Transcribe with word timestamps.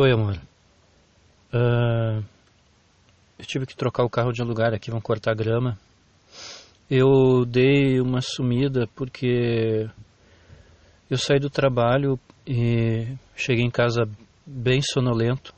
Oi, 0.00 0.12
amor. 0.12 0.40
Uh, 1.52 2.24
eu 3.36 3.44
tive 3.44 3.66
que 3.66 3.74
trocar 3.74 4.04
o 4.04 4.08
carro 4.08 4.30
de 4.30 4.40
lugar 4.44 4.72
aqui, 4.72 4.92
vão 4.92 5.00
cortar 5.00 5.34
grama. 5.34 5.76
Eu 6.88 7.44
dei 7.44 8.00
uma 8.00 8.20
sumida 8.20 8.86
porque 8.94 9.90
eu 11.10 11.18
saí 11.18 11.40
do 11.40 11.50
trabalho 11.50 12.16
e 12.46 13.08
cheguei 13.34 13.64
em 13.64 13.70
casa 13.72 14.08
bem 14.46 14.80
sonolento. 14.80 15.52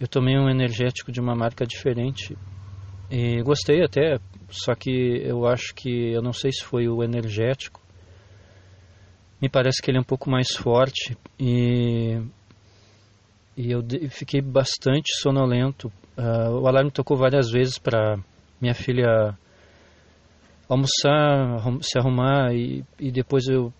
Eu 0.00 0.08
tomei 0.08 0.36
um 0.36 0.50
energético 0.50 1.12
de 1.12 1.20
uma 1.20 1.36
marca 1.36 1.64
diferente 1.64 2.36
e 3.08 3.40
gostei 3.42 3.84
até, 3.84 4.18
só 4.50 4.74
que 4.74 5.22
eu 5.24 5.46
acho 5.46 5.72
que 5.76 6.10
eu 6.12 6.22
não 6.22 6.32
sei 6.32 6.50
se 6.50 6.64
foi 6.64 6.88
o 6.88 7.04
energético. 7.04 7.80
Me 9.40 9.48
parece 9.48 9.80
que 9.80 9.92
ele 9.92 9.98
é 9.98 10.00
um 10.00 10.04
pouco 10.04 10.28
mais 10.28 10.56
forte 10.56 11.16
e 11.38 12.20
e 13.56 13.70
eu 13.70 13.82
fiquei 14.10 14.40
bastante 14.40 15.14
sonolento. 15.20 15.92
Uh, 16.16 16.60
o 16.60 16.66
alarme 16.66 16.90
tocou 16.90 17.16
várias 17.16 17.50
vezes 17.50 17.78
para 17.78 18.18
minha 18.60 18.74
filha 18.74 19.36
almoçar, 20.68 21.60
se 21.82 21.98
arrumar 21.98 22.54
e, 22.54 22.84
e 22.98 23.10
depois 23.10 23.46
eu 23.46 23.72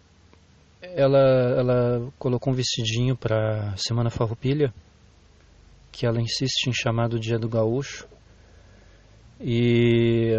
ela 0.82 1.18
ela 1.18 2.12
colocou 2.18 2.52
um 2.52 2.56
vestidinho 2.56 3.16
para 3.16 3.74
semana 3.76 4.10
farroupilha 4.10 4.74
que 5.92 6.06
ela 6.06 6.20
insiste 6.20 6.66
em 6.66 6.72
chamar 6.72 7.08
do 7.08 7.20
dia 7.20 7.38
do 7.38 7.48
gaúcho. 7.48 8.08
E 9.40 10.32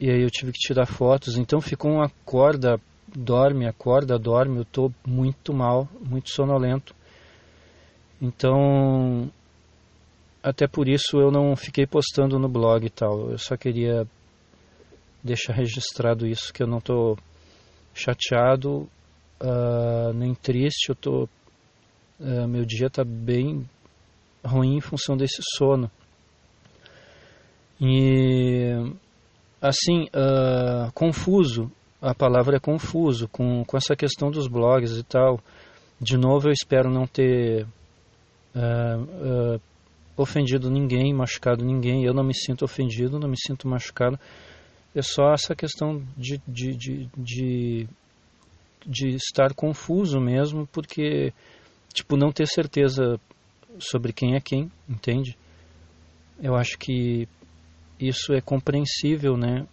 e 0.00 0.10
aí 0.10 0.22
eu 0.22 0.30
tive 0.30 0.52
que 0.52 0.58
tirar 0.58 0.86
fotos. 0.86 1.36
Então 1.36 1.60
ficou 1.60 1.90
uma 1.90 2.10
corda 2.24 2.80
dorme 3.06 3.66
acorda 3.66 4.18
dorme 4.18 4.58
eu 4.58 4.64
tô 4.66 4.92
muito 5.06 5.54
mal 5.54 5.88
muito 5.98 6.30
sonolento 6.30 6.94
então, 8.20 9.30
até 10.42 10.66
por 10.66 10.88
isso 10.88 11.18
eu 11.18 11.30
não 11.30 11.54
fiquei 11.54 11.86
postando 11.86 12.38
no 12.38 12.48
blog 12.48 12.84
e 12.84 12.90
tal. 12.90 13.30
Eu 13.30 13.38
só 13.38 13.56
queria 13.56 14.06
deixar 15.22 15.52
registrado 15.52 16.26
isso, 16.26 16.52
que 16.52 16.62
eu 16.62 16.66
não 16.66 16.78
estou 16.78 17.16
chateado, 17.94 18.88
uh, 19.40 20.12
nem 20.14 20.34
triste. 20.34 20.88
Eu 20.88 20.94
tô, 20.94 21.28
uh, 22.20 22.48
meu 22.48 22.64
dia 22.64 22.86
está 22.86 23.04
bem 23.04 23.68
ruim 24.44 24.76
em 24.76 24.80
função 24.80 25.16
desse 25.16 25.42
sono. 25.56 25.90
E, 27.80 28.72
assim, 29.60 30.04
uh, 30.06 30.90
confuso. 30.92 31.70
A 32.00 32.14
palavra 32.14 32.56
é 32.56 32.60
confuso 32.60 33.28
com, 33.28 33.64
com 33.64 33.76
essa 33.76 33.96
questão 33.96 34.30
dos 34.30 34.46
blogs 34.46 34.96
e 34.96 35.02
tal. 35.02 35.40
De 36.00 36.16
novo, 36.16 36.48
eu 36.48 36.52
espero 36.52 36.88
não 36.90 37.06
ter 37.06 37.66
uh, 38.58 39.60
ofendido 40.16 40.70
ninguém, 40.70 41.14
machucado 41.14 41.64
ninguém. 41.64 42.04
Eu 42.04 42.12
não 42.12 42.24
me 42.24 42.34
sinto 42.34 42.64
ofendido, 42.64 43.18
não 43.18 43.28
me 43.28 43.36
sinto 43.38 43.68
machucado. 43.68 44.18
É 44.94 45.02
só 45.02 45.32
essa 45.32 45.54
questão 45.54 46.02
de, 46.16 46.40
de, 46.46 46.74
de, 46.74 47.08
de, 47.16 47.88
de 48.86 49.08
estar 49.10 49.54
confuso 49.54 50.20
mesmo, 50.20 50.66
porque, 50.68 51.32
tipo, 51.92 52.16
não 52.16 52.32
ter 52.32 52.46
certeza 52.46 53.20
sobre 53.78 54.12
quem 54.12 54.34
é 54.34 54.40
quem, 54.40 54.70
entende? 54.88 55.36
Eu 56.40 56.56
acho 56.56 56.76
que 56.78 57.28
isso 58.00 58.32
é 58.32 58.40
compreensível, 58.40 59.36
né? 59.36 59.66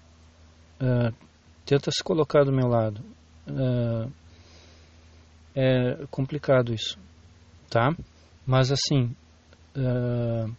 Uh, 0.82 1.14
tenta 1.66 1.90
se 1.92 2.04
colocar 2.04 2.44
do 2.44 2.52
meu 2.52 2.68
lado. 2.68 3.02
Uh, 3.48 4.12
é 5.56 6.06
complicado 6.12 6.74
isso, 6.74 6.98
tá? 7.70 7.96
Mas 8.46 8.72
assim, 8.72 9.16
uh, 9.76 10.54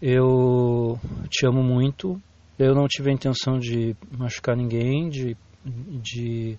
eu 0.00 0.98
te 1.28 1.46
amo 1.46 1.62
muito. 1.62 2.20
Eu 2.58 2.74
não 2.74 2.86
tive 2.86 3.10
a 3.10 3.12
intenção 3.12 3.58
de 3.58 3.96
machucar 4.10 4.56
ninguém, 4.56 5.08
de, 5.08 5.36
de 5.64 6.58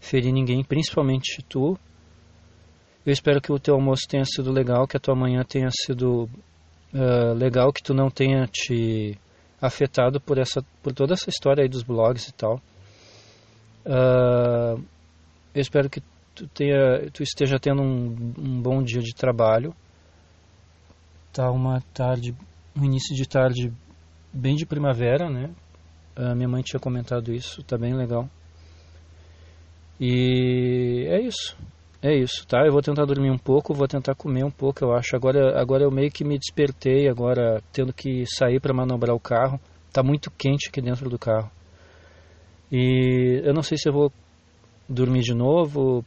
ferir 0.00 0.32
ninguém, 0.32 0.62
principalmente 0.64 1.42
tu. 1.48 1.78
Eu 3.04 3.12
espero 3.12 3.40
que 3.40 3.52
o 3.52 3.58
teu 3.58 3.74
almoço 3.74 4.02
tenha 4.08 4.24
sido 4.24 4.50
legal, 4.50 4.86
que 4.86 4.96
a 4.96 5.00
tua 5.00 5.14
manhã 5.14 5.42
tenha 5.44 5.68
sido 5.70 6.28
uh, 6.94 7.34
legal, 7.34 7.72
que 7.72 7.82
tu 7.82 7.92
não 7.92 8.08
tenha 8.08 8.46
te 8.46 9.18
afetado 9.60 10.20
por 10.20 10.38
essa, 10.38 10.62
por 10.82 10.92
toda 10.92 11.14
essa 11.14 11.28
história 11.28 11.62
aí 11.62 11.68
dos 11.68 11.82
blogs 11.82 12.28
e 12.28 12.32
tal. 12.32 12.60
Uh, 13.84 14.82
eu 15.54 15.60
espero 15.60 15.90
que 15.90 16.02
tu, 16.34 16.48
tenha, 16.48 17.10
tu 17.12 17.22
esteja 17.22 17.58
tendo 17.58 17.82
um, 17.82 18.34
um 18.38 18.62
bom 18.62 18.82
dia 18.82 19.00
de 19.00 19.14
trabalho. 19.14 19.74
Tá 21.32 21.50
uma 21.50 21.80
tarde, 21.92 22.34
um 22.76 22.84
início 22.84 23.14
de 23.14 23.28
tarde 23.28 23.72
bem 24.32 24.56
de 24.56 24.66
primavera, 24.66 25.30
né? 25.30 25.50
A 26.16 26.34
minha 26.34 26.48
mãe 26.48 26.62
tinha 26.62 26.80
comentado 26.80 27.32
isso, 27.32 27.62
tá 27.62 27.76
bem 27.76 27.94
legal. 27.94 28.28
E 30.00 31.06
é 31.08 31.20
isso. 31.20 31.56
É 32.02 32.14
isso, 32.14 32.46
tá? 32.46 32.66
Eu 32.66 32.72
vou 32.72 32.82
tentar 32.82 33.06
dormir 33.06 33.30
um 33.30 33.38
pouco, 33.38 33.72
vou 33.72 33.88
tentar 33.88 34.14
comer 34.14 34.44
um 34.44 34.50
pouco, 34.50 34.84
eu 34.84 34.92
acho. 34.92 35.16
Agora, 35.16 35.58
agora 35.58 35.84
eu 35.84 35.90
meio 35.90 36.10
que 36.10 36.22
me 36.22 36.38
despertei, 36.38 37.08
agora 37.08 37.62
tendo 37.72 37.94
que 37.94 38.24
sair 38.26 38.60
para 38.60 38.74
manobrar 38.74 39.16
o 39.16 39.20
carro. 39.20 39.58
Tá 39.90 40.02
muito 40.02 40.30
quente 40.30 40.68
aqui 40.68 40.82
dentro 40.82 41.08
do 41.08 41.18
carro. 41.18 41.50
E 42.70 43.40
eu 43.42 43.54
não 43.54 43.62
sei 43.62 43.78
se 43.78 43.88
eu 43.88 43.92
vou 43.94 44.12
dormir 44.86 45.22
de 45.22 45.32
novo, 45.32 46.04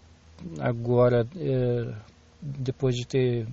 agora, 0.59 1.27
é, 1.35 1.93
depois 2.41 2.95
de 2.95 3.05
ter 3.05 3.47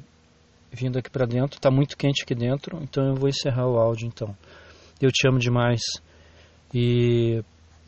vindo 0.73 0.99
aqui 0.99 1.11
para 1.11 1.27
dentro, 1.27 1.57
está 1.57 1.71
muito 1.71 1.97
quente 1.97 2.23
aqui 2.23 2.35
dentro, 2.35 2.83
então 2.83 3.07
eu 3.07 3.15
vou 3.15 3.29
encerrar 3.29 3.69
o 3.69 3.79
áudio 3.79 4.07
então. 4.07 4.37
Eu 5.01 5.11
te 5.11 5.27
amo 5.29 5.39
demais 5.39 5.81
e 6.73 7.43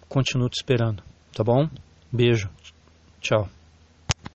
continuo 0.08 0.48
te 0.48 0.56
esperando, 0.60 1.02
tá 1.32 1.42
bom? 1.42 1.68
Beijo, 2.12 2.48
tchau. 3.20 3.48